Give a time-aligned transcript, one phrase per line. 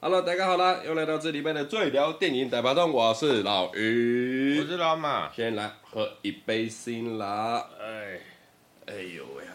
[0.00, 7.68] Hello，大家好啦，又来到这里面的最聊电影大巴中，我是老于，我是老马，先来喝一杯辛辣。
[7.80, 8.20] 哎，
[8.86, 9.52] 哎呦喂呀！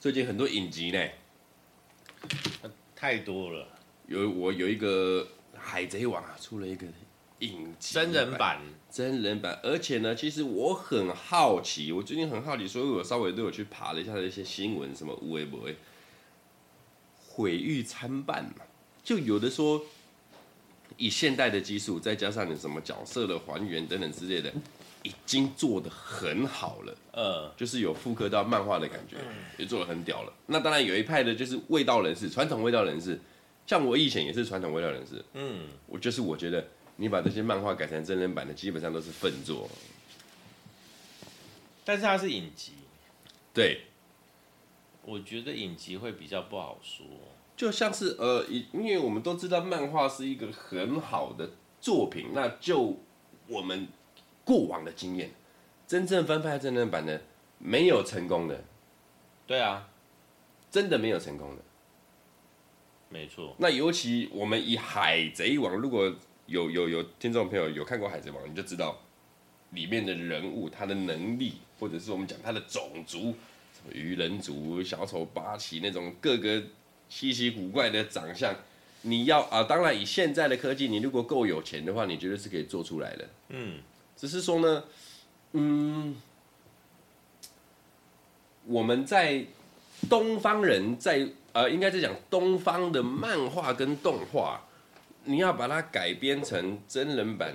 [0.00, 0.98] 最近很多影集呢，
[2.94, 3.66] 太多了。
[4.06, 6.86] 有我有一个海贼王啊，出了一个
[7.38, 7.94] 影集。
[7.94, 8.60] 真人版，
[8.90, 15.76] 真人版，而且呢，其实我很好奇，我最近很好奇，所以我稍微都有去爬了一下的一些新闻，什么无为不为，
[17.28, 18.64] 毁誉参半嘛，
[19.04, 19.82] 就有的说
[20.96, 24.52] 以现代的技术，再加上你什么角色的还原等等之类的，
[25.02, 29.16] 已经做的很好了，呃，就是有复刻到漫画的感觉，
[29.58, 30.32] 也做的很屌了。
[30.46, 33.20] 那当然有一派的就是味道人士，传统味道人士，
[33.66, 36.66] 像我以前也是传统味道人士，嗯，我就是我觉得。
[36.96, 39.66] 你把这些漫画改成真人版的，基本上都是粪作。
[41.82, 42.72] 但是它是影集，
[43.54, 43.84] 对，
[45.06, 47.06] 我觉得影集会比较不好说。
[47.56, 51.48] 就像是呃，因为我们都知道漫画是一个很好的
[51.80, 52.98] 作品，那就
[53.46, 53.88] 我们
[54.44, 55.30] 过往的经验，
[55.86, 57.20] 真正翻拍真人版的
[57.58, 58.64] 没有成功的。
[59.46, 59.88] 对啊，
[60.70, 61.62] 真的没有成功的，
[63.08, 63.56] 没错。
[63.58, 66.14] 那尤其我们以海贼王，如果
[66.46, 69.00] 有有有听众朋友有看过《海贼王》，你就知道
[69.70, 73.34] 里面的人物他的能力，或者是我们讲他的种族，
[73.72, 76.62] 什么鱼人族、小丑八旗那种各个
[77.08, 78.54] 稀奇古怪的长相，
[79.02, 83.28] 你要啊，当然以现在的科技，你如果够有钱的话，你绝对是可以做出来的。
[83.48, 83.78] 嗯，
[84.20, 84.84] 只是说呢，
[85.52, 86.14] 嗯，
[88.66, 89.42] 我们在
[90.10, 94.60] 东方人在呃，应该在讲东方的漫画跟动画。
[95.24, 97.54] 你要把它改编成真人版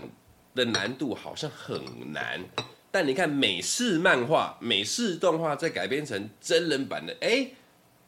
[0.55, 1.79] 的难度好像很
[2.11, 2.43] 难，
[2.91, 7.53] 但你看美式漫画、美式动画再改编成真人版的，哎、欸，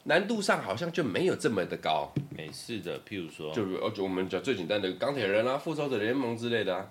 [0.03, 2.11] 难度上好像就没有这么的高。
[2.29, 6.87] 美式的，譬如说，就而且我们讲最简单的钢铁人啊、复仇者联盟之类的啊，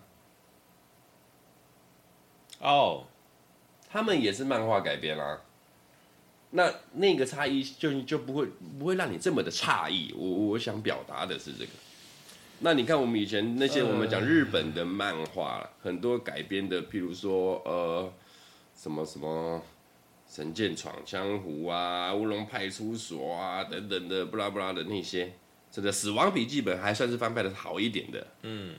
[2.61, 3.03] 哦，oh.
[3.91, 5.41] 他们也是漫画改编啊。
[6.51, 8.47] 那那个差异就就不会
[8.79, 10.15] 不会让你这么的诧异。
[10.17, 11.71] 我我想表达的是这个。
[12.61, 18.11] 那你看，我们以前那些我们讲日本的漫画，很多改编的，譬如说呃，
[18.75, 19.63] 什么什么
[20.27, 25.35] 神剑闯江湖啊、乌龙派出所啊等等的，不拉不拉的那些，
[25.71, 28.27] 真的死亡笔记本还算是翻拍的好一点的。
[28.43, 28.77] 嗯，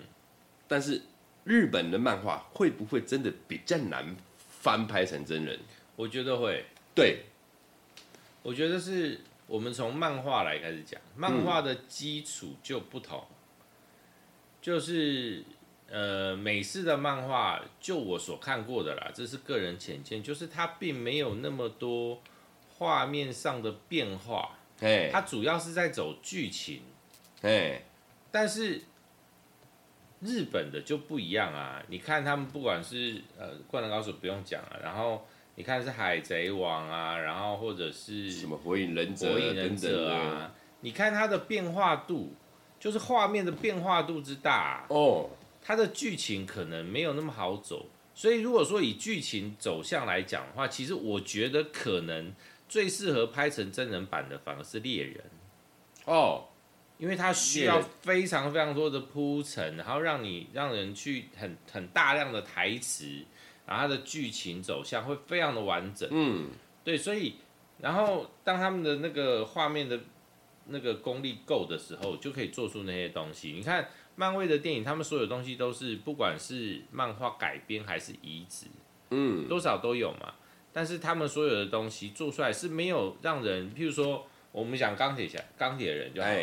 [0.68, 1.04] 但是
[1.48, 5.58] 日本的漫画会不会真的比较难翻拍成真人？
[5.96, 6.66] 我觉得会。
[6.94, 7.22] 对，
[8.44, 13.26] 我觉得是我们从漫画来开始讲，漫画的基础就不同。
[14.62, 15.42] 就是
[15.90, 22.22] 呃，美式的漫画，就我所看过的啦，这是个人浅见，就是它并没有那么多
[22.78, 26.82] 画面上的变化，哎，它主要是在走剧情，
[27.42, 27.84] 哎，
[28.30, 28.82] 但是
[30.22, 42.34] 日本的就不一样啊，你看他们不管是呃，灌篮高手不用讲了，然后你看是海贼王啊，然后或者是什么火影忍者、火影忍者啊，你看它的变化度。
[42.80, 45.26] 就是画面的变化度之大哦，oh.
[45.64, 52.32] 它的剧情可能没有那么好走，所以如果说以剧情走向来讲的话，其实我觉得可能
[52.70, 55.24] 最适合拍成真人版的反而是猎人
[56.06, 56.42] 哦，oh.
[56.98, 63.26] 因为它需要非常非常多的铺陈，然后让你让人去很很大量的台词，
[63.66, 66.50] 然后它的剧情走向会非常的完整，嗯，
[66.84, 67.36] 对，所以
[67.80, 70.00] 然后当他们的那个画面的。
[70.70, 73.54] 那个功力够的时候，就可以做出那些东西。
[73.54, 73.88] 你看
[74.18, 78.66] 漫威的电影，他们所有东西都是不管是漫画改编还是移植，
[79.12, 80.34] 嗯，多少都有嘛。
[80.74, 86.36] 但是他们所有的东西做出来是没有让人，譬如说我们讲钢铁侠、钢铁人就好了，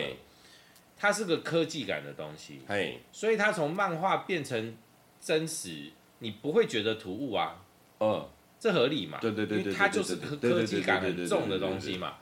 [1.05, 4.75] 它是个科技感的东西，嘿，所以它从漫画变成
[5.21, 5.91] 真实，
[6.21, 7.61] 你不会觉得突兀啊，
[7.99, 9.19] 哦，这合理嘛？
[9.21, 12.15] 对对对，因为它就是科科技感很重的东西嘛。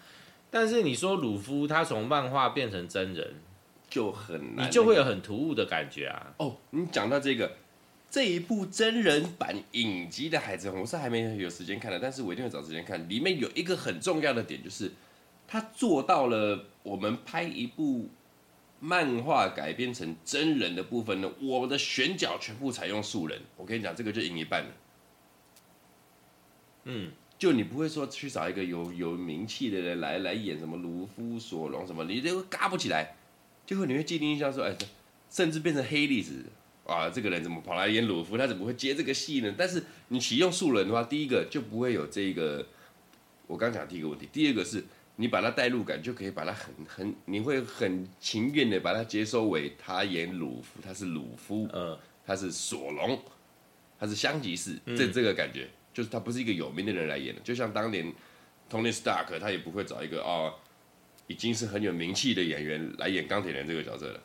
[0.50, 3.34] 但是你说鲁夫他从漫画变成真人
[3.88, 6.34] 就很难，你就会有很突兀的感觉啊。
[6.38, 7.52] 哦，你讲到这个
[8.10, 13.08] 这一部真人版影集的《海贼王》，我是还没有时间看的，但是我一定会找时间看。
[13.08, 14.90] 里面有一个很重要的点，就是
[15.46, 18.08] 他做到了我们拍一部
[18.84, 23.40] 漫画改编成真人的部分呢，我们的选角全部采用素人。
[23.56, 24.70] 我跟你讲，这个就赢一半了。
[26.84, 27.12] 嗯。
[27.38, 33.16] 就你不会说去找一个有有名气的人来来演什么卢夫、索隆什么，你这个嘎不起来，
[33.66, 34.76] 最后你会既定印象说，哎，
[35.28, 36.44] 甚至变成黑历史。
[36.86, 38.36] 啊，这个人怎么跑来演鲁夫？
[38.38, 39.52] 他怎么会接这个戏呢？
[39.58, 42.66] 但是你启用素人的话，第一个就不会有这个。
[43.48, 44.84] 我刚讲第一个问题，第二个是
[45.16, 53.20] 你把他代入感，就可以把他很很，你会很情愿的把他接收为他演鲁夫，他是鲁夫，嗯，他是索隆，
[53.98, 58.12] 他是香吉士，这这个感觉就是他不是一个有名的人来演的，就像当年
[58.70, 60.54] Tony Stark，他也不会找一个哦，
[61.26, 64.20] 已经是很有名气的演员来演钢铁人这个角色了。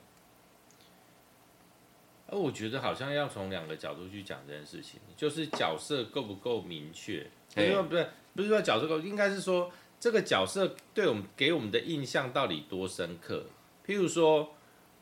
[2.30, 7.26] 而我觉得好像要从两个角度去讲这件事情，就是角色够不够明确？
[7.56, 13.46] 因为不是不是说角色够，应该是说这个角色对我们给我们的印象到底多深刻？
[13.86, 14.56] 譬如说，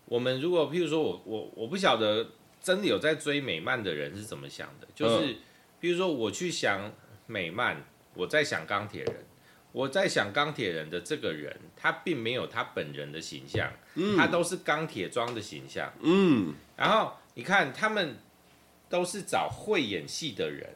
[0.06, 2.32] 我们如果譬如说我我我不晓得
[2.62, 5.36] 真的有在追美漫的人是怎么想的，就是
[5.82, 6.92] 譬如说我去想
[7.28, 7.84] 美漫，
[8.14, 9.26] 我在想钢铁人。
[9.72, 15.92] 我在想钢铁人的这个人，他并没有他本人的形象，嗯、他都是钢铁装的形象。
[16.00, 18.16] 嗯，然后你看他们
[18.88, 20.74] 都是找会演戏的人，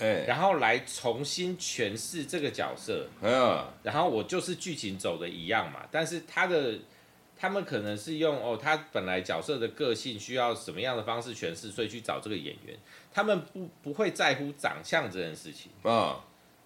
[0.00, 3.06] 嘿然后来重新诠释这个角色。
[3.22, 6.78] 嗯、然后我就是剧情走的一样嘛，但是他的
[7.38, 12.76] 他们可能是用哦，他本来角色的个性需要什么样的方式诠释，所以去找这个演员。
[13.12, 16.18] 他们不不会在乎长相这件事情嗯。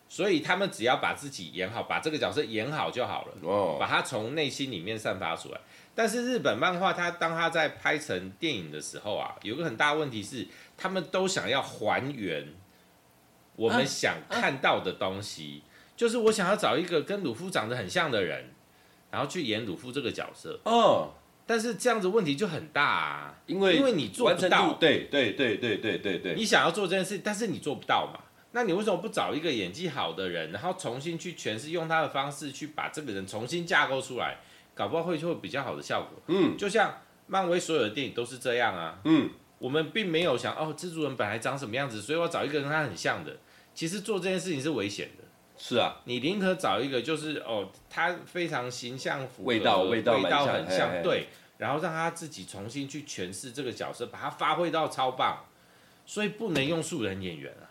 [0.06, 3.34] 所以他们只要把自己演好，把这个角色演好就好了。
[3.42, 5.58] 哦，把它从内心里面散发出来。
[5.94, 10.46] 但是日本漫画，它当它在拍成电影的时候啊，有个很大问题是，
[10.76, 12.46] 他们都想要还原
[13.56, 15.62] 我们想看到的东西。
[15.96, 18.52] 就是我想要找一个跟鲁夫长得很像的人，
[19.12, 20.58] 然后去演鲁夫这个角色。
[20.64, 21.12] 哦，
[21.46, 24.72] 但是这样子问题就很大啊，因为因为你做不到。
[24.72, 26.34] 对对对对对对对。
[26.34, 28.18] 你想要做这件事，但是你做不到嘛。
[28.50, 34.38] 那你为什么不找一个演技好的人，然后重新去诠释，用他的方式去把这个人重新架构出来，
[34.74, 36.20] 搞不好会就会比较好的效果。
[36.26, 38.98] 嗯，就像漫威所有的电影都是这样啊。
[39.04, 39.30] 嗯，
[39.60, 43.36] 我们并没有想哦，蜘蛛人本来长什么样子，所以我找一个跟他很像的。
[43.74, 45.24] 其实做这件事情是危险的。
[45.56, 51.28] 是啊，你宁可找一个就是哦，他非常形象符合，味道味道味道很像，嘿嘿对，
[51.58, 55.44] 然后让他自己重新去诠释这个角色，把它发挥到超棒。
[56.06, 57.70] 所以不能用素人演员啊。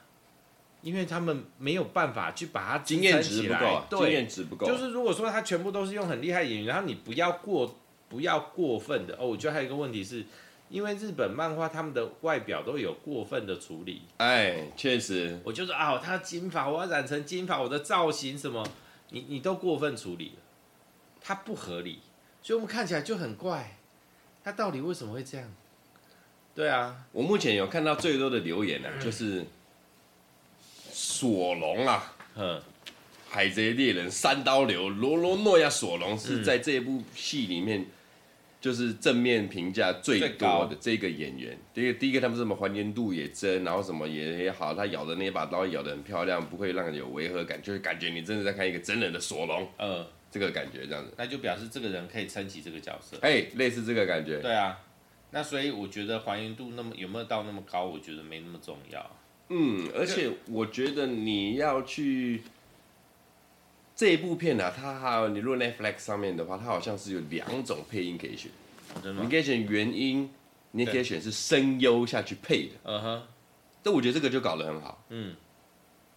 [0.81, 4.65] 因为他们没有办法去把它经验值不够，对，经验值不够。
[4.65, 7.79] 就是如果说他全部都是用很厉害演员，然后你不要过
[8.09, 9.27] 不要过分的哦。
[9.27, 10.25] 我觉得还有一个问题是，
[10.69, 14.01] 因为日本漫画他们的外表都有过分的处理。
[14.17, 18.67] 哎，确实，我就说啊，他金发，我要染成金发，我的造型什么，
[19.09, 20.41] 你你都过分处理了，
[21.21, 21.99] 它不合理，
[22.41, 23.77] 所以我们看起来就很怪。
[24.43, 25.49] 他到底为什么会这样？
[26.53, 29.45] 对啊，我目前有看到最多的留言呢、啊，就是。
[30.95, 32.61] 索隆啊，嗯，
[33.27, 37.85] 海贼猎人三刀流罗罗诺亚索隆是在这部戏里面，
[38.63, 41.59] 就是正面评价最多的这个演员。
[41.73, 54.39] 第一个，第一个他们什么还原度也真，然后什么也也好，他咬的那把刀咬得很漂亮，不会让人有违和感，就是感觉你真的在看一个真人的索隆，嗯，这个感觉这样子，那就表示这个人可以撑起这个角色，哎，类似这个感觉。
[54.39, 54.79] 对啊，
[55.31, 59.11] 那所以我觉得还原度那么有没有到那么高，我觉得没那么重要。
[59.49, 62.41] 嗯，而且我觉得你要去
[64.03, 68.51] 这一部片啊，它还有你如果 Netflix 上面的话，它好像是有两种配音可以选，
[69.01, 70.29] 你可以选原音，
[70.71, 72.73] 你也可以选是声优下去配的。
[72.83, 73.23] 嗯哼，
[73.81, 75.01] 但我觉得这个就搞得很好。
[75.07, 75.33] 嗯，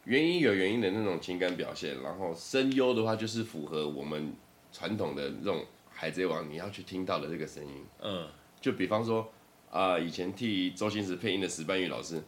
[0.03, 4.35] 原音有原音的那种情感表现，然后声优的话就是符合我们
[4.73, 7.85] 传统的这种海贼王你要去听到的这个声音。
[8.03, 8.27] 嗯，
[8.61, 9.33] 就比方说
[9.71, 12.21] 啊、呃，以前替周星驰配音的石斑鱼老师。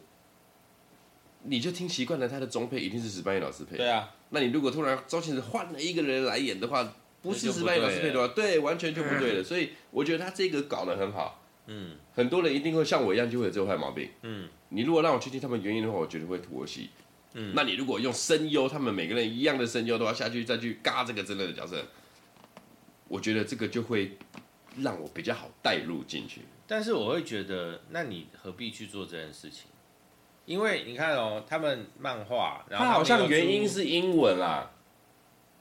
[1.43, 3.77] 你就听习惯了，他的中配一定是石斑鱼老师配。
[3.77, 9.43] 对啊，那你如果突然周星驰换了一个人来演的话，不是石斑鱼老师配的话，对，完全就不对了。
[9.45, 11.43] 所以我觉得他这个搞得很好。
[11.67, 14.09] 嗯，很多人一定会像我一样，就会有这个坏毛病。
[14.23, 16.87] 嗯，你如果让我去听他们原因的话，我绝对会妥协。
[17.33, 21.85] 嗯，那你如果用声优，他们每个人一样的声优的话，下去再去嘎这个真的的角色，
[23.07, 24.17] 我觉得这个就会
[24.77, 26.41] 让我比较好带入进去。
[26.65, 29.65] 但是我会觉得，那你何必去做这件事情？
[30.49, 34.71] 因为你看哦，他们漫画，然后他好像原因是英文啦，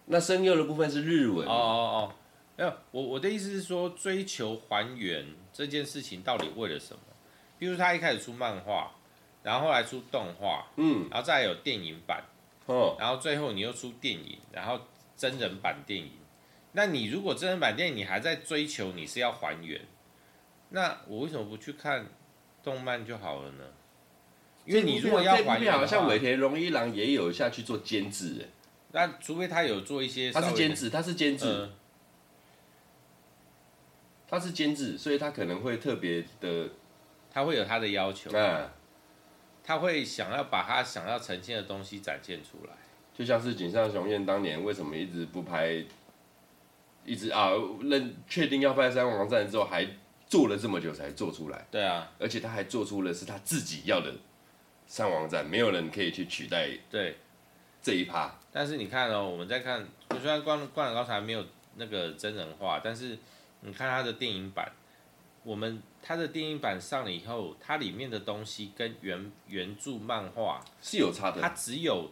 [0.07, 1.47] 那声优的部分是日文。
[1.47, 2.15] 哦哦哦，
[2.57, 7.01] 没有，我我的意思是说，追求还原这件事情到底为了什么？
[7.59, 8.91] 比如他一开始出漫画，
[9.43, 12.25] 然后后来出动画，嗯，然后再有电影版，
[12.65, 14.81] 哦，然后最后你又出电影，然后
[15.15, 16.13] 真人版电影。
[16.73, 19.83] 那你如果真人版电影你还在追求你是要还原，
[20.71, 22.07] 那我为什么不去看
[22.63, 23.65] 动漫就好了呢？
[24.69, 28.47] 因为你如果要还原，好像尾田荣一郎也有下去做监制，
[28.93, 31.71] 那除非他有做一些，他是监制，他是监制，呃、
[34.29, 36.69] 他是监制，所以他可能会特别的，
[37.31, 38.69] 他会有他的要求，嗯，
[39.65, 42.75] 他会想要把他想要呈现的东西展现出来，
[43.17, 45.83] 就像是井上雄彦当年为什么一直不拍，
[47.07, 49.89] 一直啊认确定要拍《三王战》之后还
[50.27, 54.15] 做了这么久才做出来，对啊，而且他还做出了是他自己要的。
[54.89, 57.17] 上网站没有人可以去取代对。
[57.81, 59.87] 这一趴，但是你看哦，我们在看，
[60.21, 63.17] 虽然《灌灌篮高手》还没有那个真人化，但是
[63.61, 64.71] 你看它的电影版，
[65.45, 72.11] 我们它的电影版上了以后，它里面的东西跟原原著漫画是有差的，它只有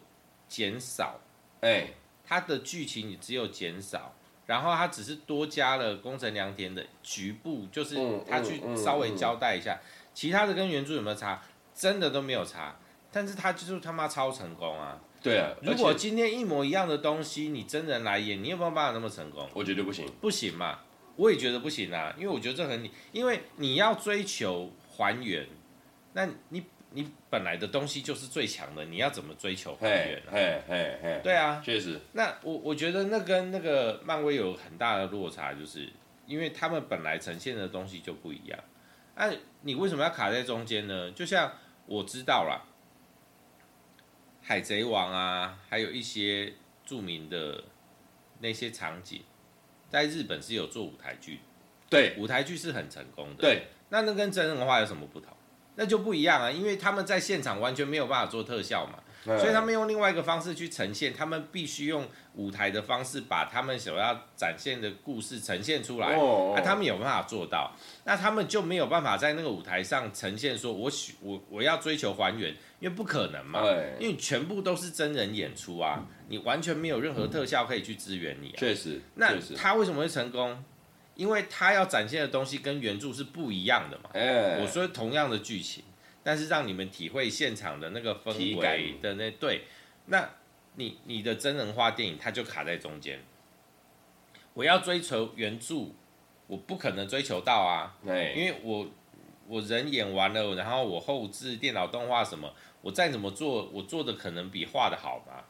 [0.48, 1.18] 减少，
[1.60, 1.88] 哎，
[2.24, 4.14] 它的剧情也只有减少，
[4.46, 7.96] 然后它只是多加了宫城良田的局部，就是
[8.30, 9.78] 他去稍微交代一下，
[10.14, 11.42] 其他的跟原著有没有差？
[11.76, 12.74] 真的都没有差，
[13.12, 14.98] 但是他就是他妈超成功啊！
[15.22, 19.46] 对啊，如果今天一模一样的东西，你真人来演，你有没有办法那么成功？
[19.52, 20.78] 我觉得不行，不行嘛！
[21.16, 25.46] 我也觉得不行啊，因为我觉得这很，因为你要追求还原，
[26.14, 30.30] 那你你本来的东西就是最强的，你要怎么追求还原呢？
[30.32, 32.00] 嘿嘿嘿，对啊，确实。
[32.12, 35.90] 那我我觉得那跟那个漫威有很大的落差，就是
[36.26, 38.58] 因为他们本来呈现的东西就不一样。
[39.16, 41.10] 那你为什么要卡在中间呢？
[41.10, 41.52] 就像。
[41.86, 42.66] 我知道了，
[44.42, 46.52] 海贼王啊，还有一些
[46.84, 47.64] 著名的
[48.40, 49.22] 那些场景，
[49.88, 51.40] 在日本是有做舞台剧，
[51.88, 53.68] 对，舞台剧是很成功的，对。
[53.88, 55.32] 那那跟真人化有什么不同？
[55.76, 58.98] 那就不一样啊，因为他们在现场完全没有办法做特效嘛。
[59.26, 66.16] 所以他们用另外一个方式去呈现，他们必须用舞台的方式把他们所要展现的故事呈现出来。
[66.54, 67.72] 那他们有办法做到，
[68.04, 73.60] 那他们就没有办法在那个舞台上呈现说，我许我我要追求还原，因为不可能嘛，
[73.98, 78.50] 因为全部都是真人演出啊，你完全没有任何特效可以去支援你。
[78.50, 80.64] 啊确实，那他为什么会成功？
[81.16, 84.10] 因为他要展现的东西跟原著是不一样的嘛。
[84.60, 85.82] 我说同样的剧情。
[86.26, 89.62] 但是让你们体会现场的那个氛围的那对，
[90.06, 90.28] 那
[90.74, 93.22] 你你的真人化电影它就卡在中间。
[94.52, 95.92] 我要追求原著，
[96.48, 98.88] 我不可能追求到啊，对因为我
[99.46, 102.52] 我人演完了，然后我后置电脑动画什么，
[102.82, 105.44] 我再怎么做，我做的可能比画的好吗？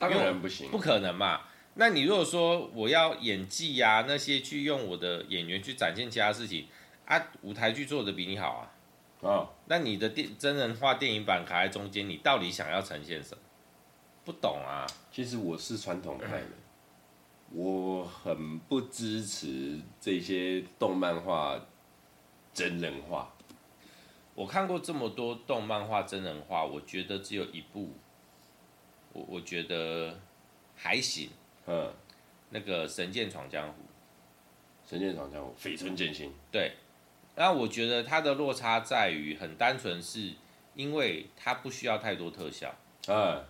[0.00, 1.42] 当然不行，不可能嘛。
[1.74, 6.66] 那你如果说我要演技呀、啊，那些去用我的演员去展现其他事情
[7.04, 8.74] 啊，舞台剧做的比你好啊。
[9.20, 13.42] 哦，那你的电真人化电影版卡在中间，你到底想要呈现什么？
[14.24, 14.86] 不懂啊。
[15.10, 16.46] 其实我是传统派的，
[17.50, 21.60] 我很不支持这些动漫画
[22.54, 23.34] 真人化。
[24.34, 27.90] 我看过这么多动漫画真人化，我觉得只有一部，
[29.12, 30.16] 我我觉得
[30.76, 31.30] 还行。
[31.66, 31.92] 嗯，
[32.50, 33.72] 那个《神剑闯江湖》，
[34.90, 36.72] 《神剑闯江湖》，绯村剑心，对。
[37.38, 40.32] 那我觉得它的落差在于很单纯，是
[40.74, 42.74] 因为它不需要太多特效。
[43.06, 43.44] 嗯，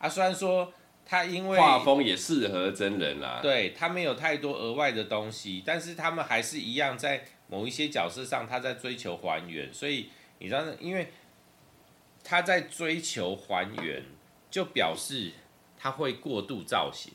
[0.00, 0.72] 啊，虽然说
[1.06, 9.72] 它因为画风也适合真人啦，对，它没有太多额外的东西，但是他们还是一样在某一些角色上，他在追求还原。
[9.72, 11.12] 所以你知道，因为
[12.24, 14.02] 他在追求还原，
[14.50, 15.30] 就表示
[15.78, 17.12] 他会过度造型。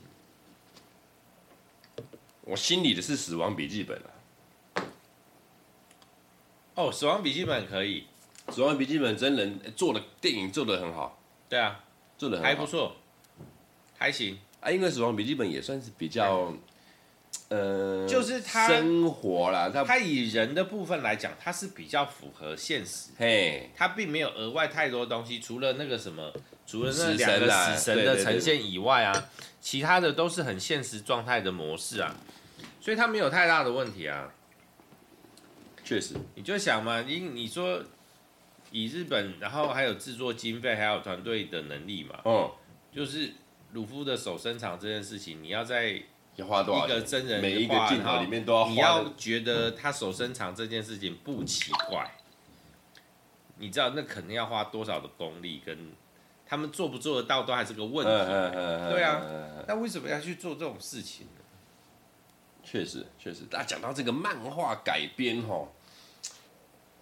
[2.45, 4.12] 我心里的是《死亡笔记本》啊。
[6.75, 8.05] 哦，死亡笔记本可以，
[8.49, 11.79] 死亡笔记本真人做的电影做的很好，对啊，
[12.17, 12.95] 做的还不错，
[13.97, 14.39] 还行。
[14.59, 14.71] 啊。
[14.71, 16.51] 因为死亡笔记本也算是比较，
[17.49, 26.33] 呃，就是他生活啦，他他以人的部分来讲，它是比较符合现实，嘿，他并没有额外太多东西，除了那个什么，
[26.65, 29.29] 除了那两个死神的呈现以外啊，
[29.61, 32.15] 其他的都是很现实状态的模式啊，
[32.81, 34.33] 所以他没有太大的问题啊。
[35.93, 37.79] 确实，你就想嘛，你你说
[38.71, 42.49] 以日本，然后还有制作经费，还有团队的能力嘛，嗯，
[42.91, 43.31] 就是
[43.73, 46.01] 鲁夫的手伸长这件事情，你要在
[46.35, 46.87] 要花多少？
[46.87, 52.09] 一个真人每一个镜头里面都要，你要觉得他手伸长这件事情不奇怪，
[53.59, 55.91] 你知道那肯定要花多少的功力，跟
[56.47, 58.11] 他们做不做得到都还是个问题，
[58.91, 59.21] 对啊，
[59.67, 61.41] 那为什么要去做这种事情呢？
[62.63, 65.71] 确实，确实，大家讲到这个漫画改编吼，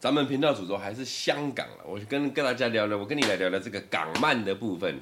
[0.02, 1.86] 咱们频道主轴还是香港了。
[1.86, 5.00] 我跟跟大家聊聊，我跟你来聊聊这个港漫的部分。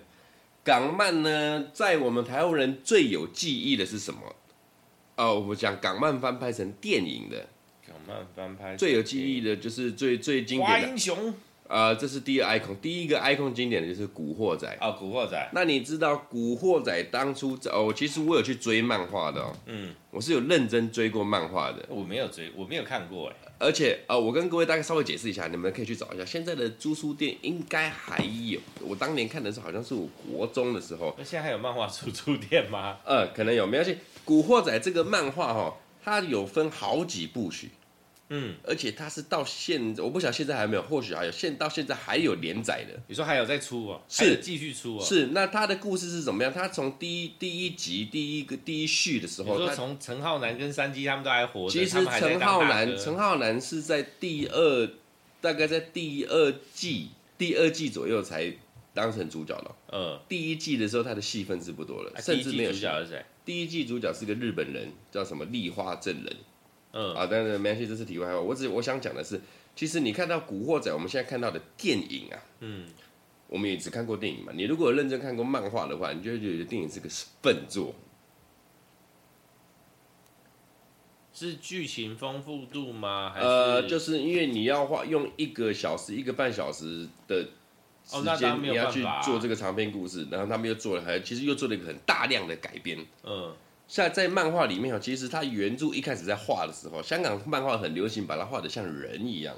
[0.62, 4.20] 港漫呢，在我们台湾人最有记忆的是什么？
[5.15, 7.48] 哦，我讲港漫翻拍成电影的。
[7.88, 10.86] 港漫翻拍最有记忆的就是最最经典的。
[10.86, 11.34] 华英雄。
[11.70, 15.38] 呃，这是第二 icon，第一个 icon 经典的就是《古惑仔》哦，《古惑仔》。
[15.53, 21.86] 那你知道《古惑仔》当初哦，其实我有去追漫画的哦，嗯，我是有认真追过漫画的。
[21.88, 23.36] 我没有追，我没有看过哎。
[23.60, 28.60] 而且呃，我跟各位大概稍微解释一下，你们可以去找一下，现在的租书店应该还有。
[28.80, 31.13] 我当年看的时候，好像是我国中的时候。
[31.18, 32.98] 那现在还有漫画租书店吗？
[33.06, 33.92] 呃，可能有，没关系。
[34.24, 37.70] 《古惑仔》这个漫画哈、哦，它有分好几部曲。
[38.29, 43.00] 嗯，而且它是到现，我不晓得现在还有没有，或许还有，现到现在还有连载的。
[43.07, 44.01] 你说还有在出哦？
[44.07, 45.03] 是继续出哦？
[45.03, 46.53] 是，那他的故事是怎么样？
[46.53, 54.89] 他从第一第一集第一个第一序的时候，你说从陈浩南跟山鸡他们都还活着，其实陈浩南陈浩南是在第二，
[55.41, 58.53] 大概在第二季第二季左右才
[58.93, 59.75] 当成主角了。
[59.91, 62.71] 嗯，第一季的时候他的戏份是不多了，啊、甚至没有。
[62.71, 63.25] 主角是谁？
[63.43, 66.36] 第一季主角是个日本人，叫什么立花正人。
[66.91, 68.39] 嗯啊，但是没关系，这是题外话。
[68.39, 69.39] 我只我想讲的是，
[69.75, 72.88] 其实你看到《古惑仔》，我们现在看到的电影啊，嗯，
[73.48, 74.51] 我们也只看过电影嘛。
[74.55, 77.08] 你如果认真看过漫画的话，你就会觉得电影是个
[77.41, 77.93] 笨作。
[81.31, 83.31] 是剧情丰富度吗？
[83.34, 87.43] 还是呃，就是因为你要花用一个小时、一个半小时的
[88.03, 93.55] 时间，哦、你要去做这个长篇故事，然后他们又做了，还其实又做了一个很大量的改编，嗯。
[93.89, 99.58] 像在漫画里面，其实他原著一开始在画的时候，香港漫画很流行把它画的像人一样，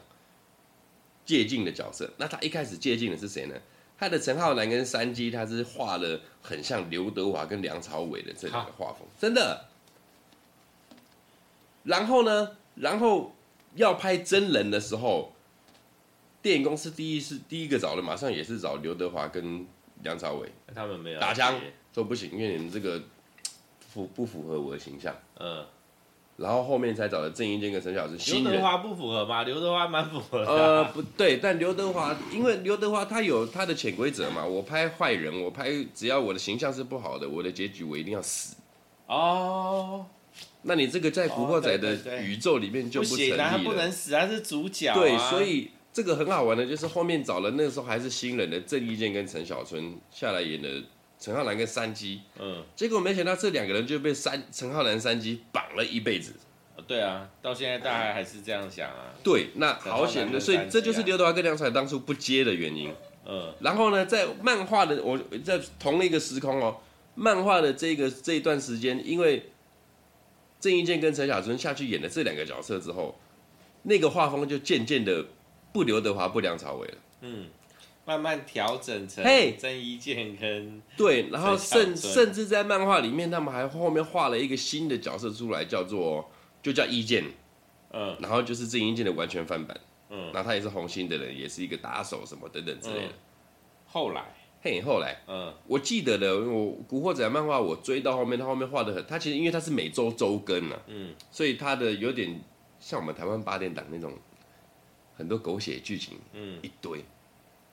[1.25, 2.09] 借镜的角色。
[2.15, 3.55] 那他一开始借镜的是谁呢？
[4.00, 9.65] 他的陈浩南跟山鸡，他是画了很像刘德华跟梁朝伟的这两个画风，真的。
[11.83, 13.35] 然后呢，然后
[13.75, 15.33] 要拍真人的时候，
[16.41, 19.67] 电影公司第一是第一个找的，马上也是找刘德华跟
[20.03, 21.59] 梁朝伟，他们没有打枪
[21.93, 23.03] 说不行，因为你们这个。
[23.91, 25.13] 符不符合我的形象？
[25.39, 25.65] 嗯，
[26.38, 28.43] 然后后面才找了郑伊健跟陈小春。
[28.43, 29.43] 刘德华不符合吗？
[29.43, 30.48] 刘德华蛮符合的。
[30.48, 38.55] 呃，不对，但刘德华因为刘德华他有他的潜规则嘛，我拍坏人，我拍只要我的形象是不好的，我的结局我一定要死。
[39.07, 40.05] 哦，
[40.62, 43.50] 那你这个在古惑仔的宇宙里面就不成立了。
[43.50, 44.95] 他不能死，他是主角啊。
[44.95, 50.82] 对，所以这个很好玩的，就是后面找了那个时候还是新人的郑伊健跟陈小春下来演的。
[51.21, 56.34] 陈浩南跟山鸡，嗯，结果没想到这两个人就被山陈浩南、山鸡绑了一辈子。
[56.88, 59.13] 对啊，到现在大家还是这样想啊。
[59.23, 62.91] 对，那好险的，所以这就是刘德华跟梁朝伟当初不接的原因。
[63.27, 66.77] 嗯，然后呢，在漫画的我在同一个时空哦，
[67.13, 69.51] 漫画的这个这一段时间，因为
[70.60, 73.15] 郑伊健跟陈小春下去演了这两个角色之后，
[73.84, 75.23] 那个画风就渐渐的
[75.71, 76.97] 不刘德华不梁朝伟了。
[77.21, 77.45] 嗯。
[78.03, 79.23] 慢慢调整成
[79.57, 86.29] 郑伊健跟对，然后甚甚至在漫画里面，他们还后面画了一个新的角色出来，叫做
[86.63, 87.23] 就叫伊健，
[87.91, 93.07] 嗯，然后就是郑伊健的完全翻版，嗯，然后他也是红星的人，也是一个打手什么等等之类的。
[93.07, 93.13] 嗯、
[93.85, 94.23] 后来，
[94.63, 102.41] 嘿，后来，嗯，我记得的，我古惑仔漫画我追到后面，他后面画的很，他其实因为他是每周周更啊，嗯，所以他的有点
[102.79, 104.11] 像我们台湾八点档那种
[105.15, 107.05] 很多狗血剧情，嗯，一堆。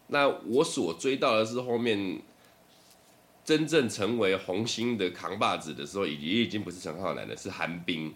[0.08, 2.20] 那我所追到的是后面
[3.44, 8.14] 真正成为红星的扛把子的时候，也也已经不是陈浩南了，是韩冰。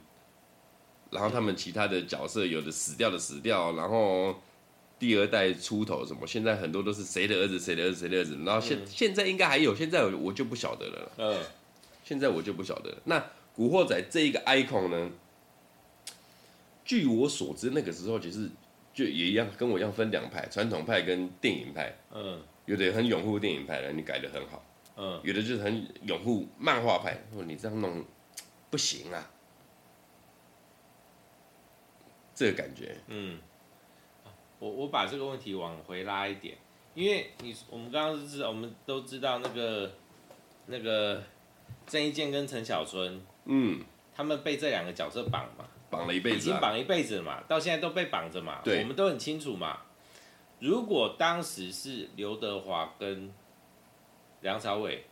[1.10, 4.34] 然后他们其他的角色有的死掉的死掉，然后
[4.98, 8.38] 第二代出头什么，现在很多都是谁的儿子谁的儿子谁的儿子。
[8.44, 11.12] 然后现现在应该还有，现在我就不晓得了。
[11.18, 11.44] 嗯，
[12.04, 12.96] 现在我就不晓得了。
[13.04, 13.22] 那
[13.54, 15.10] 古惑仔这一个 icon 呢？
[16.86, 18.50] 据我所知，那个时候其实。
[18.92, 21.94] 就也一样，跟我一样分两派，传统派跟电影派。
[22.12, 24.62] 嗯，有的很拥护电影派的，你改的很好。
[24.96, 28.04] 嗯，有的就是很拥护漫画派，说你这样弄
[28.68, 29.30] 不行啊。
[32.34, 32.96] 这个感觉。
[33.06, 33.38] 嗯，
[34.58, 36.56] 我我把这个问题往回拉一点，
[36.94, 39.92] 因为你我们刚刚是知道，我们都知道那个
[40.66, 41.22] 那个
[41.86, 43.82] 郑伊健跟陈小春，嗯，
[44.14, 45.66] 他们被这两个角色绑嘛。
[45.92, 49.80] 绑了一辈子，啊，已经绑一辈子了嘛，到现在都被绑着嘛，对，我们都很清楚嘛。
[50.58, 53.30] 如果当时是刘德华跟
[54.40, 55.04] 梁朝伟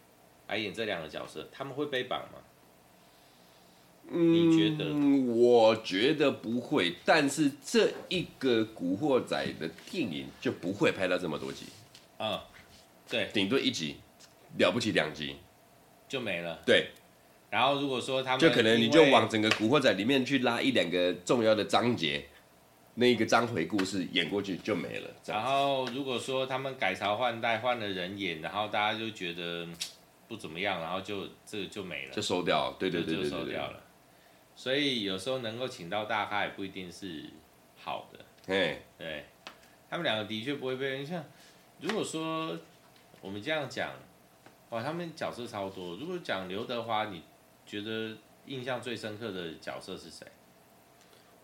[0.49, 2.38] 来演这两个角色，他们会被绑吗？
[4.12, 4.90] 嗯，你觉得？
[5.35, 11.66] 我觉得不会，但是这一个古惑仔的电影就不会拍到这么多集。
[12.16, 12.45] 啊，
[13.09, 13.97] 对，顶多一集，
[14.59, 15.37] 了不起两集
[16.09, 16.59] 就没了。
[16.64, 16.90] 对。
[17.50, 22.24] 然后如果说他们就可能你就往整个古惑仔里面去拉一两个重要的章节，
[22.94, 25.10] 那一个章回故事演过去就没了。
[25.26, 29.66] 然后如果说他们改朝换代换了人演，然后大家就觉得
[30.28, 32.88] 不怎么样，然后就这个就没了，就收掉对。
[32.88, 33.82] 对对对对，就收掉了。
[34.54, 37.24] 所以有时候能够请到大咖也不一定是
[37.76, 38.54] 好的。
[38.54, 39.24] 哎，对。
[39.88, 41.24] 他们两个的确不会被人像。
[41.80, 42.56] 如果说
[43.20, 43.90] 我们这样讲，
[44.68, 45.96] 哇，他们角色超多。
[45.96, 47.22] 如果讲刘德华，你
[47.70, 50.26] 觉得印象最深刻的角色是谁？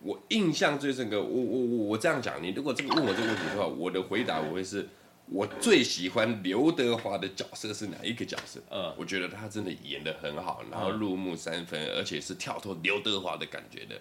[0.01, 4.89] 我印象最深刻，我我我我这样讲，你如果这个问我这个问题的话， 我的回答我会是，
[5.27, 8.59] 我最喜欢刘德华的角色是哪一个角色？
[8.69, 13.95] 嗯，我觉得他真的演的很好，然后入木三分，而且是跳脱刘德华的感觉的。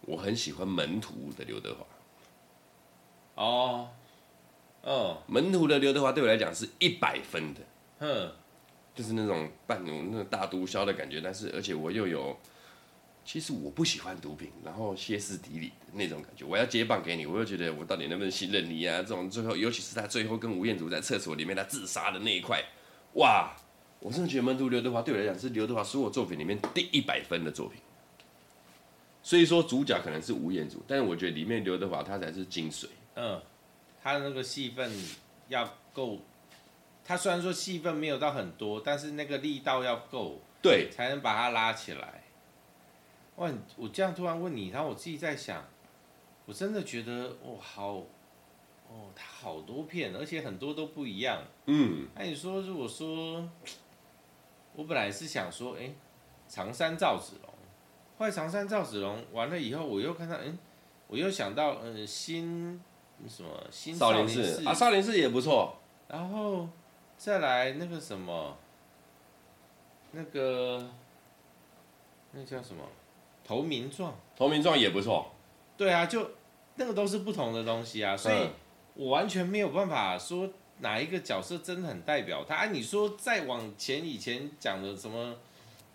[0.00, 3.44] 我很喜欢门徒的刘德华。
[3.44, 3.88] 哦，
[4.82, 7.60] 哦，门徒的刘德华对我来讲是一百分的，
[8.00, 8.32] 哼，
[8.94, 12.36] 就是那种半那种大毒枭的感觉，但是而且我又有，
[13.24, 18.98] 其实我不喜欢毒品，然后歇斯底里的那种感觉，我要接棒给你，我又觉得我到底能不能信任你啊？
[18.98, 22.62] 这种最后，尤其是他最后跟吴彦祖在厕所里面他自杀的那一块，
[23.14, 23.54] 哇，
[24.00, 27.80] 我真的觉得门徒刘德华对我来讲是刘德华所有作品里面第一百分的作品。
[29.22, 32.86] 所以说主角可能是吴彦祖，但是我觉得里面刘德华他才是精髓。
[33.14, 33.40] 嗯，
[34.02, 34.90] 他的那个戏份
[35.48, 36.20] 要够，
[37.04, 42.22] 他虽然说戏份没有到很多，但是那个力道要够，对，才能把他拉起来。
[43.36, 45.64] 哇，我这样突然问你，然后我自己在想，
[46.46, 47.92] 我真的觉得哇，好，
[48.88, 51.42] 哦，他好多片，而且很多都不一样。
[51.66, 53.48] 嗯，那你说如果说，
[54.74, 55.94] 我本来是想说，哎、欸，
[56.48, 57.52] 长山赵子龙，
[58.18, 60.54] 后来长山赵子龙完了以后，我又看到，嗯、欸，
[61.08, 62.80] 我又想到，嗯、呃，新。
[63.28, 64.74] 什么新少林寺啊？
[64.74, 65.76] 少林寺也不错。
[66.08, 66.68] 然后
[67.24, 68.56] 再来那个什么，
[70.10, 70.90] 那个
[72.32, 72.82] 那叫什么？
[73.44, 74.12] 投名状。
[74.36, 75.30] 投名状也不错。
[75.76, 76.32] 对啊，就
[76.74, 78.48] 那个都是不同的东西啊，所以
[78.94, 82.56] 我完全没有办法说哪一个角色真的很代表他。
[82.56, 85.36] 啊，你说再往前以前讲的什么？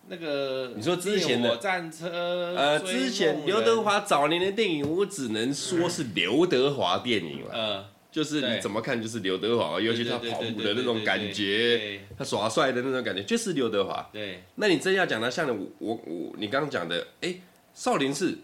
[0.07, 7.51] 那个你说之前的战车，呃，之前刘德华早年的电影，我只能说是刘德华电影了。
[7.53, 7.85] 嗯，
[8.17, 14.09] 就是你怎么看就是刘德华，尤其他跑步的那种感觉，他耍帅的那种感觉，就是刘德华。
[14.11, 17.35] 对，那你真要讲他像我我我，你刚刚讲的，哎，
[17.75, 18.35] 少林寺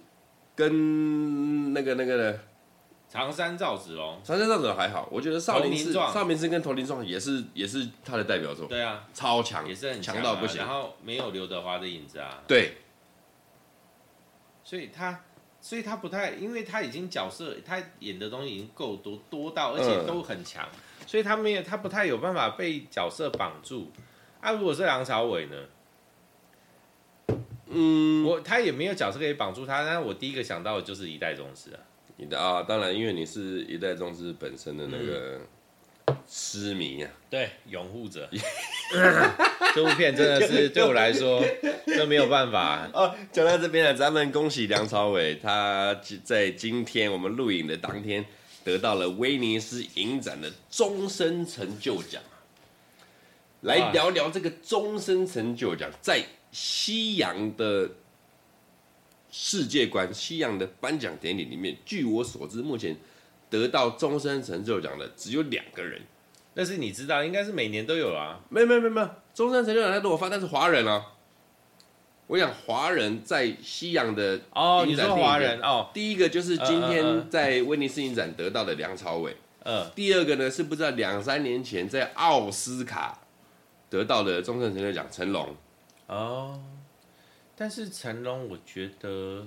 [0.56, 2.40] 跟那个那个的。
[3.10, 8.68] 长山赵子龙，长山赵子龙还好，我觉得少林寺、少林寺跟投林状也是也是他的代表作。
[8.68, 10.58] 对啊，超强，也是很强到不行。
[10.58, 12.44] 然后没有刘德华的影子啊。
[12.48, 12.78] 对，
[14.64, 15.24] 所以他，
[15.66, 23.90] 所以他不太，因为他已经角色，他演的东西已经够多，多到而且都很强，嗯、所以他没有，他不太有办法被角色绑住。
[24.42, 25.56] 啊，如果是梁朝伟呢？
[27.68, 31.80] 嗯，我他也没有角色可以绑住他，但是我第一个想到的就是一代宗师啊。
[32.18, 35.40] 你的啊，当然，因为你是一代宗师本身的那个
[36.28, 38.30] 痴迷啊，对，拥护者。
[39.76, 41.44] 这部片真的是对我来说，
[41.86, 42.88] 这没有办法。
[42.94, 48.26] 哦，讲到这边了，咱们恭喜梁朝伟，他在今天我们录影的当天，
[48.64, 52.22] 得到了威尼斯影展的终身成就奖。
[53.62, 57.90] 来聊聊这个终身成就奖，在西洋的。
[59.36, 62.96] 世界观西洋的颁奖典礼里面，据我所知，目前
[63.50, 66.00] 得到终身成就奖的只有两个人。
[66.54, 68.40] 但是你知道，应该是每年都有啊。
[68.50, 71.06] 没有没有没有没有，中山成就奖他都有发，但是华人啊。
[72.28, 79.36] 我想华人在西洋的哦，你说华人哦，第一个就是今天在威尼斯影展得到的梁朝伟。
[79.64, 79.86] 嗯。
[79.94, 83.20] 第二个呢是不知道两三年前在奥斯卡
[83.90, 85.56] 得到的终身成就奖成龙。
[86.08, 86.60] 哦。
[87.56, 89.46] 但是成龙，我觉得，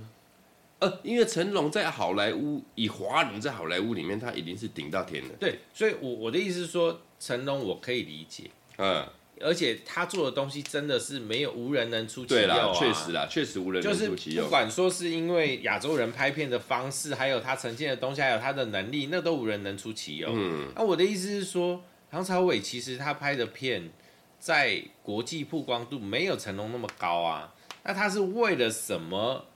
[0.79, 5.31] 呃，因为成龙在好莱坞，以华人在好莱坞里面，他已经是顶到天了。
[5.41, 9.03] 对，所以我，我我的意思是说，成龙我可以理解，嗯，
[9.41, 14.37] 而且他做的东西真的是没有无人能出其右啊，确实啦，确实无人能出其右。
[14.37, 20.29] 就是不管说是因为亚洲人拍片的方式，还有他呈现的东西，还有他的能力，那都无人能出其右。
[20.31, 23.91] 嗯，那我的意思是说，梁朝伟其实他拍的片，
[24.39, 27.55] 在国际曝光度没有成龙那么高啊。
[27.83, 29.47] 那他是为了什么？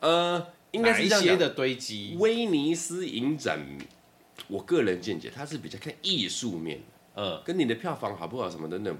[0.00, 2.16] 呃，应该是这样一些的堆积。
[2.18, 3.58] 威尼斯影展，
[4.46, 6.80] 我个人见解，他是比较看艺术面，
[7.14, 8.96] 嗯，跟你的票房好不好什么等等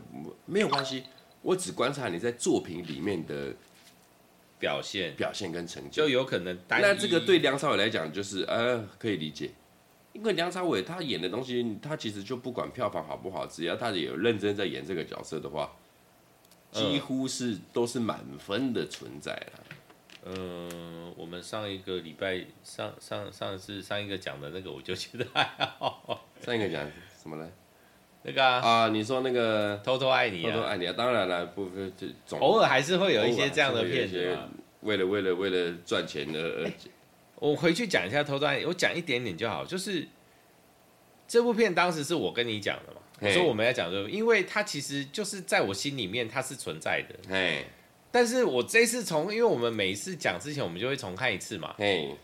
[0.46, 1.04] 没有关系。
[1.42, 3.54] 我只观察你在作品里面的
[4.58, 6.58] 表现、表现跟成就，就有可能。
[6.68, 9.50] 那这个对梁朝伟来讲，就是呃，可以理解，
[10.12, 15.70] 因为梁朝伟他演的东西，他其实就不管票房好不好，只要他有认真在演这个角色的话。
[16.70, 19.67] 几乎是都是满分的存在了。
[20.28, 26.26] 嗯，我们上一个礼拜上上上次上一个讲的那个，我就觉得还好。
[26.44, 26.84] 上一个讲
[27.22, 27.50] 什么呢？
[28.22, 30.94] 那个啊，啊，你说那个偷偷爱你，偷偷爱你啊！
[30.96, 34.36] 当然了，不不就总偶尔还是会有一些这样的片子。
[34.80, 36.70] 为了为了为了赚钱而而
[37.36, 39.64] 我回去讲一下偷偷爱你，我讲一点点就好。
[39.64, 40.06] 就是
[41.26, 47.14] 这部片当时是我跟你讲的嘛，我说我们要讲这部，因为它其实就是在我心里面它是存在的。
[47.28, 47.64] 嘿，
[48.10, 51.74] 但是我这次从，因为我们每一次讲之前，我们就会重看一次嘛。
[51.78, 52.14] 嘿，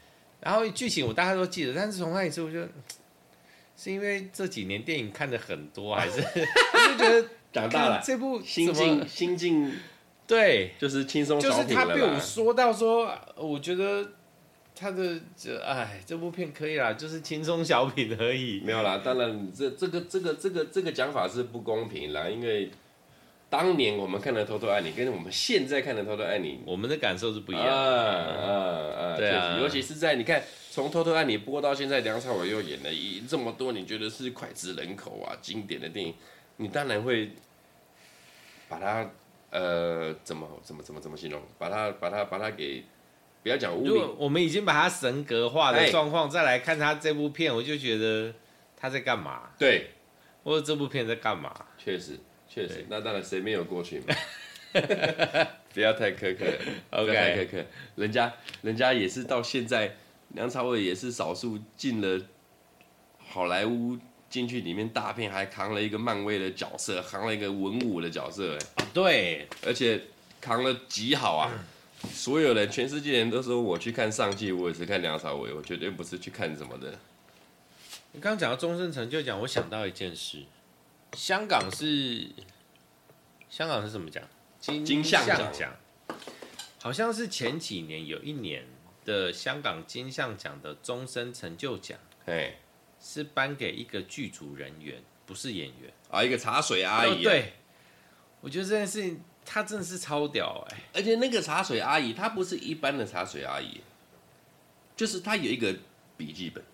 [0.41, 2.69] 然后剧情我大概都记得，但是重看一次，我觉得
[3.77, 9.73] 是因为这几年电影看的很多，还是 就觉得长大了，这部心境心境。
[10.27, 14.13] 对，就是轻松，就是他被我说到说，我觉得
[14.75, 18.63] 他的这哎，这部片可以啦，就是轻松小品而已。
[18.65, 22.71] 没有啦，当然这这个这个这个这个讲法是不公平啦，因为
[23.57, 27.73] 当年我们看的《偷偷爱你》跟我们现在看的《偷偷爱你》，我们的感受是不一样的。
[27.73, 36.15] 嗯嗯嗯，对啊，尤其是在你看从《偷偷爱你》播到现在，梁朝伟又演了一这么多，你觉得是脍炙人口啊，经典的电影，
[36.57, 37.31] 你当然会
[38.69, 39.09] 把它。
[39.51, 41.41] 呃，怎么怎么怎么怎么形容？
[41.57, 42.83] 把它把它把它给，
[43.45, 44.15] 不要讲污名。
[44.19, 48.35] 我们已经把它神格化的状况，再来看他这部片，我就觉得
[48.77, 49.51] 他在干嘛？
[49.57, 49.91] 对，
[50.43, 51.55] 或者这部片在干嘛？
[51.79, 52.19] 确实
[52.55, 54.15] 确实，那当然谁没有过去嘛？
[55.75, 56.45] 不要太苛刻
[56.91, 57.65] ，OK，不要太苛刻。
[57.97, 59.97] 人家人家也是到现在，
[60.29, 62.25] 梁朝伟也是少数进了
[63.19, 63.99] 好莱坞。
[64.31, 70.01] 进去里面大片还扛了一个漫威的角色，扛了一个文武的角色，哎，对，而且
[70.41, 71.53] 扛了极好啊！
[72.13, 76.99] 所有人，全世界人都说我去看上季，我也是看梁朝伟，我绝对不是去看什么的。
[78.11, 80.39] 你刚刚讲到终身成就奖，我想到一件事，
[81.15, 82.29] 香港是
[83.49, 84.23] 香港是怎么讲？
[84.61, 85.77] 金金像奖，
[86.81, 88.65] 好像是前几年有一年
[89.05, 92.57] 的香港金像奖的终身成就奖，哎。
[93.07, 94.97] 是颁给一个剧组人员，
[95.27, 97.23] 不是演员啊，一个茶水阿姨、啊。
[97.23, 97.53] 对，
[98.41, 100.83] 我觉得这件事情她真的是超屌哎、欸！
[100.95, 103.83] 而且那个茶水阿姨，她不是一般的茶水阿姨，
[104.97, 105.77] 就是她有一个
[106.17, 106.65] 笔记本，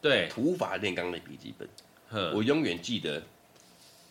[0.00, 1.68] 对，土法炼钢的笔记本。
[2.34, 3.22] 我永远记得，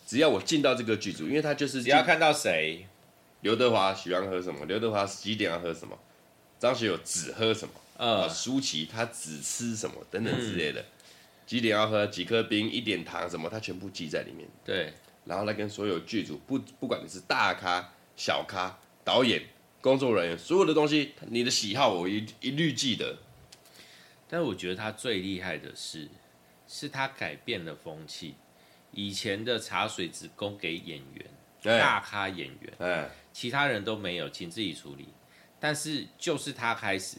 [0.05, 2.85] 只要我进到这个剧组，因为他就是只要看到谁，
[3.41, 5.97] 刘德华喜欢喝什么，刘德华几点要喝什么，
[6.59, 10.81] 张学友只喝什么，呃，舒淇他只吃什么等等之类的。
[10.81, 10.85] 嗯
[11.45, 14.49] 几点要喝几颗冰，一点糖什么，他全部记在里面。
[14.65, 14.91] 对，
[15.25, 19.43] 然后来跟所有剧组，不不管你是大咖、小咖、导演、
[19.79, 23.15] 工作人员，所有的东西，你的喜好我一一律记得。
[24.27, 26.09] 但是我觉得他最厉害的是，
[26.67, 28.33] 是他改变了风气。
[28.95, 31.25] 以前的茶水只供给演员、
[31.63, 35.09] 欸、大咖演员，欸、其他人都没有，请自己处理。
[35.59, 37.17] 但是就是他开始，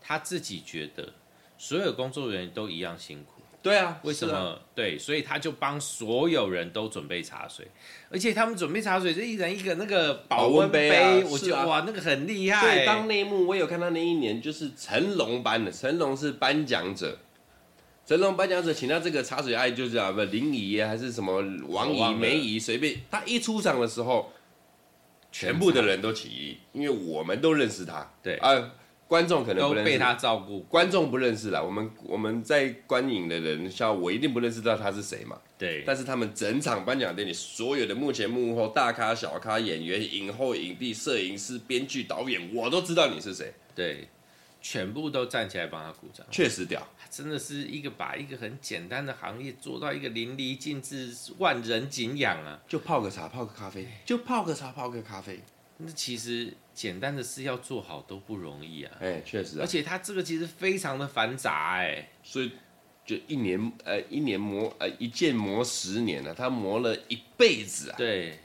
[0.00, 1.12] 他自己觉得
[1.58, 3.30] 所有工作人员都一样辛苦。
[3.62, 4.36] 对啊，为什么？
[4.36, 7.66] 啊、对，所以他就帮所有人都准备茶水，
[8.10, 12.60] 而且他们准备茶水是一人一个那个保温杯，杯啊、我觉得、啊、哇，那个很厉害。
[12.60, 17.16] 所以当内幕，我有看到那一年就是成龙颁的，成龙是颁奖者，
[18.06, 24.32] 成龙颁奖者请到这个茶水阿姨就是啊，不林姨还是什么王姨、梅姨，随便他一出场的时候，
[25.32, 28.10] 全部的人都起立，因为我们都认识他。
[28.22, 28.72] 对啊。
[29.06, 30.60] 观众可能都被他照顾。
[30.60, 35.38] 观众不认识啦，我们我们在观影的人，像我一定不认识到他是谁嘛。
[35.58, 35.84] 对。
[35.86, 43.52] 但是他们整场颁奖典礼，所有的幕前幕后大咖小咖演员、影后影帝、摄影师、编剧、导演，我都知道你是谁。
[43.74, 44.08] 对，
[44.64, 46.26] 全部都站起来帮他鼓掌。
[46.30, 52.58] 确实屌，真的是一个把一个很简单的行业做到一个淋漓尽致、万人景仰啊！
[52.66, 55.38] 就泡个茶，泡个咖啡，就泡个茶，泡个咖啡。
[55.76, 58.96] 那其实简单的事要做好都不容易啊！
[59.00, 62.50] 哎，确实，而且他这个其实非常的繁杂哎，所以
[63.04, 67.96] 就一年呃一年磨呃一剑磨十年了，他磨了一辈子啊！
[67.98, 68.38] 对，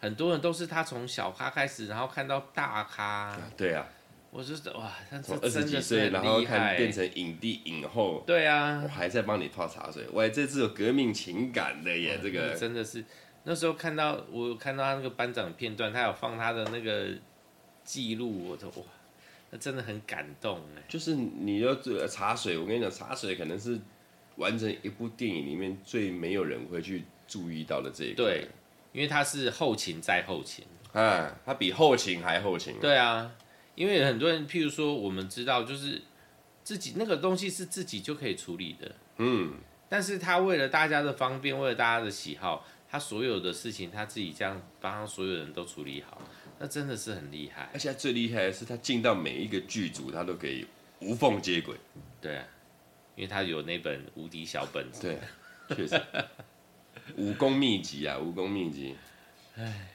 [0.00, 3.86] 很多人都是他从小咖开始，然后看到大咖，对啊，
[4.36, 13.02] 我就哇，他从二十几岁然后看变成影帝影后，对啊，我还在帮你泡茶水，喂，这次有革命情感的耶，这个真的是。
[13.44, 17.08] 那时候看到我看到他那个颁奖片段，他有放他的那个
[17.82, 18.84] 记录，我都哇，
[19.48, 20.82] 那真的很感动哎。
[20.86, 23.78] 就是你要做茶水，我跟你讲，茶水可能是
[24.34, 28.16] 完成一部电影里面最没有人会去注意到的这一个。
[28.16, 28.48] 对，
[28.92, 32.74] 因为他是后勤再后勤，啊，他比后勤还后勤。
[32.80, 33.32] 对啊，
[33.76, 36.02] 因为很多人，譬如说我们知道，就是
[36.64, 39.54] 自己那个东西是自己就可以处理的，嗯，
[39.88, 42.66] 但是他为了大家的方便，为了大家的喜好。
[42.88, 46.22] 他所有的事情，他自己这样帮所有人都处理好，
[46.60, 47.68] 那真的是很厉害。
[47.72, 50.64] 而且最厉害的是，他进到每一个剧组，他都可以
[51.00, 51.74] 无缝接轨。
[52.20, 52.44] 对啊，
[53.16, 55.02] 因为他有那本无敌小本子。
[55.68, 56.00] 对，确实。
[57.16, 58.94] 武功秘籍啊，武功秘籍。
[59.56, 59.88] 唉，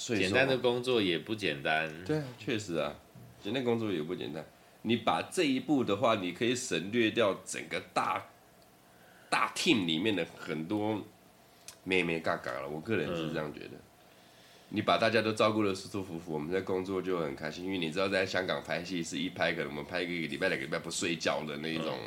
[0.00, 1.92] 简单的工作也不简单。
[2.04, 2.94] 对啊，确实啊，
[3.42, 4.44] 简单工作也不简单。
[4.82, 8.30] 你把这一步的话，你可以省略掉整个大
[9.28, 11.04] 大 team 里面的很多
[11.84, 12.66] 咩咩嘎嘎了。
[12.68, 13.72] 我个人是这样觉得。
[13.72, 13.82] 嗯、
[14.70, 17.66] 你把大家都照顾的舒舒服服，我们在工作就很开心。
[17.66, 21.98] 因为你知道，在香港拍戏是一拍，可能我们拍一个礼拜、两个礼拜不睡觉的那种。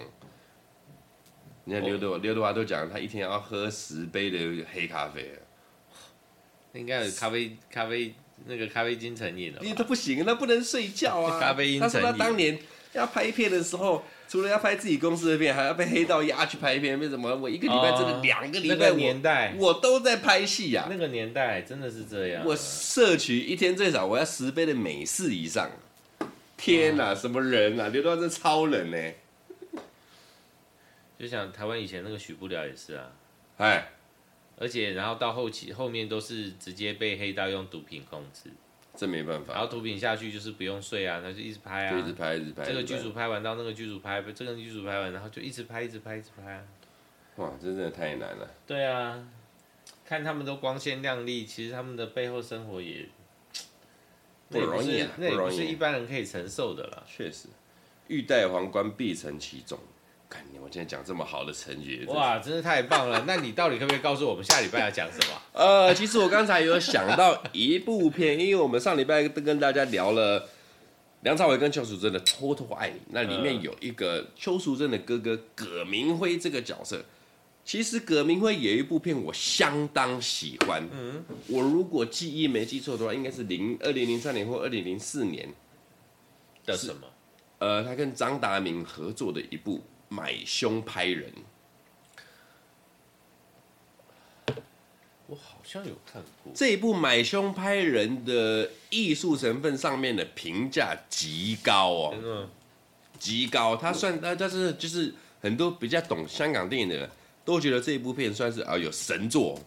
[1.65, 5.31] 你看刘德刘德华都讲，他一天要喝十杯的黑咖啡。
[6.73, 8.13] 应该有咖啡咖啡。
[8.45, 11.39] 那个咖啡因成瘾了，你都不行，他不能睡觉啊！
[11.39, 11.93] 咖啡因成瘾。
[11.93, 12.59] 他说他当年
[12.91, 16.99] 要拍片的时候，除了要拍自己公司的片，还要被黑道压去拍片。
[16.99, 17.33] 为什么？
[17.33, 20.87] 我一个礼拜真的两个礼拜，那个年代我都在拍戏呀。
[20.89, 22.43] 那个年代真的是这样。
[22.43, 25.71] 我摄取一天最少我要十杯的美式以上。
[26.57, 27.87] 天哪，什么人啊？
[27.87, 29.81] 刘德华是超人呢。
[31.17, 33.11] 就像台湾以前那个许不了也是啊，
[33.57, 33.87] 哎。
[34.57, 38.49] 而且，然后到后期后面都是直接被黑道用毒品控制，
[38.95, 39.53] 这没办法。
[39.53, 42.63] 然后毒品下去就是不用睡啊，他就一直拍啊，一直拍，一直拍。
[42.63, 46.63] 这个剧组拍完到那个剧组拍，这个剧组拍完，然后就一直拍，一直拍，一直拍啊。
[47.37, 48.49] 哇，这真的太难了。
[48.67, 49.27] 对啊，
[50.05, 53.07] 看他们都光鲜亮丽，其实他们的背后生活也
[54.49, 57.03] 不容易啊，那也不是一般人可以承受的了。
[57.07, 57.47] 确实，
[58.07, 59.79] 欲戴皇冠必承其重。
[60.61, 63.23] 我今天讲这么好的成语，哇，真是太棒了！
[63.27, 65.41] 那你到底可不可以告诉我们下礼拜要讲什么？
[65.53, 70.47] 呃，其实我刚才有想到一部片，因为我们上礼拜都跟大家聊了
[71.21, 77.03] 梁朝伟跟邱淑贞的《偷偷爱你》，那里面有一个邱淑贞的哥哥葛明辉这个角色。
[77.65, 85.47] 其实葛明辉有一部片我相当喜欢，嗯，我如果记忆没记错的话，应该是零二零零三年或二零零四年
[86.65, 87.07] 的什么？
[87.59, 89.81] 呃，他跟张达明合作的一部。
[90.09, 91.31] 买凶拍人，
[95.27, 102.49] 我好像有看过这一部《买凶拍人》的艺术成分上面的评价极高哦，嗯、
[103.17, 103.75] 极高。
[103.75, 107.09] 他算他但是就是很多比较懂香港电影的人
[107.43, 109.59] 都觉得这一部片算是啊有神作，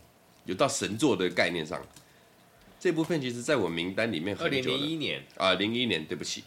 [0.44, 1.84] 有到神作的概念上。
[2.78, 6.44] 这部片其实在我名单里面很久了，二零零一年啊，零一年，对不起。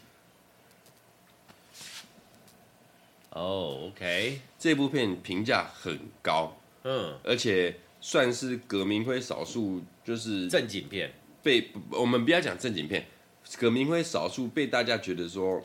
[3.40, 11.10] 哦、oh，OK，这部片评价很高，嗯，而且算是葛明辉少数就是正经片，
[11.42, 13.08] 被我们不要讲正经片，
[13.58, 15.64] 葛明辉少数被大家觉得说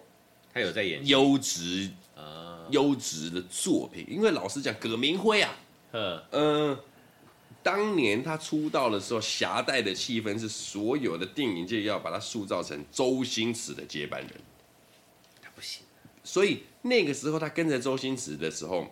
[0.52, 2.42] 他有在演优质啊。
[2.70, 5.54] 优质的作品，因为老实讲，葛明辉啊，
[5.92, 6.78] 嗯嗯，
[7.62, 14.30] 当年他出道的时候，狭带的气氛是所有的电影界要把他塑造成周星驰的接班人。
[16.24, 18.86] 所以那个时候，他跟着周星驰的时候，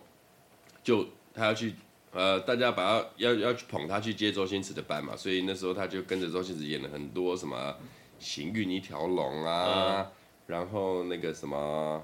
[0.83, 1.73] 就他要去，
[2.11, 5.15] 呃，大家把他要要去捧他去接周星驰的班嘛。
[5.17, 7.75] 所以那时候他就跟着周星驰演了很多什么
[8.23, 10.11] 《行运一条龙》啊，
[10.45, 12.03] 然后那个什么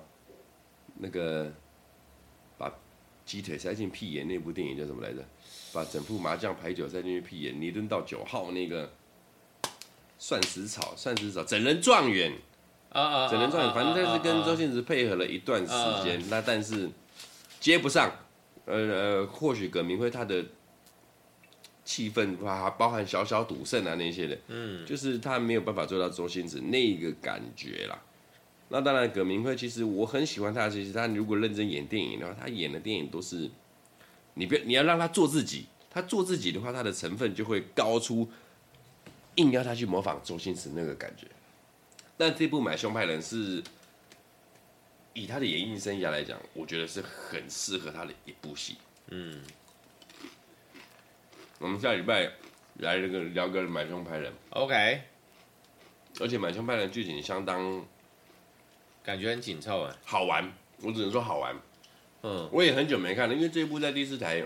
[0.96, 1.54] 那个
[2.58, 2.74] 把
[3.24, 5.24] 鸡腿塞进屁眼那部电影叫什么来着？
[5.72, 8.92] 把整副麻将牌九塞进去屁眼，尼敦道九号那个
[10.18, 12.34] 算死草，算死草，整人状元。
[12.92, 13.30] 啊啊！
[13.30, 15.74] 整人传，反正他是跟周星驰配合了一段时
[16.04, 16.90] 间，那但是
[17.60, 18.12] 接不上。
[18.66, 20.46] 呃呃，或许葛明辉他的
[21.84, 28.00] 气氛哇，包含小小赌圣啊那些的，嗯，就是他没有办法做到周星驰那个感觉啦。
[28.68, 33.50] 那当然，葛明辉其实我很喜欢他，其实他如果认真演电影的话，他演的电影都是
[34.36, 38.30] 你别你要让他做自己，他做自己的话，他的成分就会高出
[39.36, 41.26] 硬要他去模仿周星驰那个感觉。
[42.20, 43.64] 但这部《买凶派人》是
[45.14, 48.76] 以他的演艺生涯来讲，我觉得是很适合他的一部戏。
[49.08, 49.42] 嗯，
[51.60, 52.30] 我们下礼拜
[52.80, 54.30] 来这个聊个《买凶派人》。
[54.50, 55.02] OK。
[56.20, 57.86] 而且《买凶派人》剧情相当，
[59.02, 60.52] 感觉很紧凑啊，好玩。
[60.82, 61.56] 我只能说好玩。
[62.24, 64.46] 嗯，我也很久没看了，因为这一部在第四台。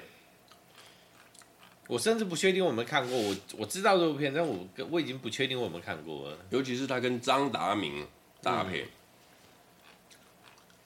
[1.93, 6.37] 我甚至不确定我们看过，我我知道这部片，但我我已经不确定我们看过了。
[6.49, 8.07] 尤其是他跟张达明
[8.41, 8.87] 搭配，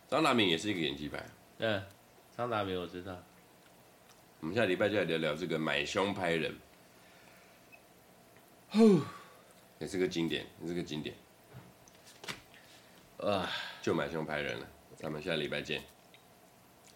[0.09, 1.25] 张达明也是一个演技派。
[1.59, 1.81] 嗯，
[2.35, 3.17] 张达明我知道。
[4.41, 6.53] 我们下礼拜就来聊聊这个买凶拍人。
[8.67, 8.99] 呼，
[9.79, 11.15] 也是个经典，也是个经典。
[13.19, 13.49] 啊，
[13.81, 14.67] 就买凶拍人了。
[14.97, 15.81] 咱们下礼拜见。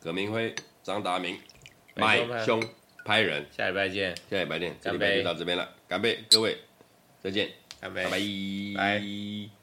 [0.01, 0.53] 葛明辉、
[0.83, 1.39] 张达明，
[1.95, 2.61] 买凶。
[3.03, 4.15] 拍人，下礼拜见。
[4.29, 5.69] 下礼拜见，这礼拜就到这边了。
[5.87, 6.57] 干杯，各位，
[7.21, 7.49] 再见，
[7.79, 8.09] 干杯，拜
[8.75, 9.60] 拜。